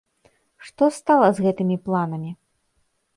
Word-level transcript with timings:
Што 0.69 0.83
стала 0.99 1.29
з 1.39 1.45
гэтымі 1.47 1.77
планамі? 1.89 2.31